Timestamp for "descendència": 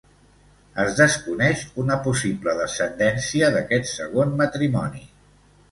2.63-3.53